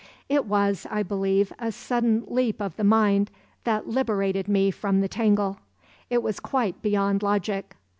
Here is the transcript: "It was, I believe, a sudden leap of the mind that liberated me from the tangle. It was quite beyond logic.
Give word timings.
"It 0.29 0.45
was, 0.45 0.87
I 0.89 1.03
believe, 1.03 1.53
a 1.59 1.71
sudden 1.71 2.23
leap 2.25 2.59
of 2.59 2.75
the 2.75 2.83
mind 2.83 3.29
that 3.65 3.87
liberated 3.87 4.47
me 4.47 4.71
from 4.71 4.99
the 5.01 5.07
tangle. 5.07 5.59
It 6.09 6.23
was 6.23 6.39
quite 6.39 6.81
beyond 6.81 7.21
logic. 7.21 7.75